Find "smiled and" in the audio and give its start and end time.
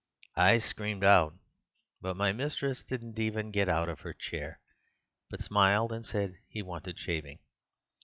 5.43-6.03